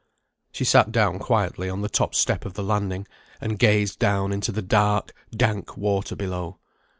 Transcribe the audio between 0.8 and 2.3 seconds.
down quietly on the top